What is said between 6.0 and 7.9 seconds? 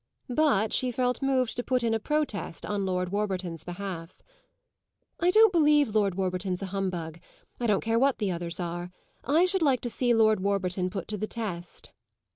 Warburton's a humbug; I don't